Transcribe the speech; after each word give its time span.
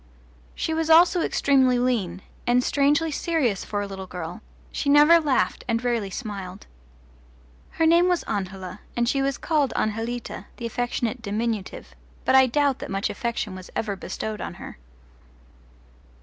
She 0.55 0.73
was 0.73 0.89
also 0.89 1.21
extremely 1.21 1.77
lean, 1.77 2.23
and 2.47 2.63
strangely 2.63 3.11
serious 3.11 3.63
for 3.63 3.81
a 3.81 3.85
little 3.87 4.07
girl: 4.07 4.41
she 4.71 4.89
never 4.89 5.19
laughed 5.19 5.63
and 5.67 5.83
rarely 5.83 6.09
smiled. 6.09 6.65
Her 7.73 7.85
name 7.85 8.07
was 8.07 8.23
Angela, 8.23 8.79
and 8.97 9.07
she 9.07 9.21
was 9.21 9.37
called 9.37 9.73
Anjelita, 9.75 10.45
the 10.57 10.65
affectionate 10.65 11.21
diminutive, 11.21 11.93
but 12.25 12.33
I 12.33 12.47
doubt 12.47 12.79
that 12.79 12.89
much 12.89 13.11
affection 13.11 13.53
was 13.53 13.69
ever 13.75 13.95
bestowed 13.95 14.41
on 14.41 14.55
her. 14.55 14.79